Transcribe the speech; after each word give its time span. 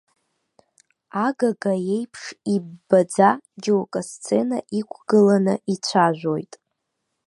Агага 1.25 1.73
еиԥш 1.95 2.23
иббаӡа 2.53 3.29
џьоук 3.63 3.93
асцена 3.99 4.59
иқәгыланы 4.79 5.55
ицәажәоит. 5.73 6.53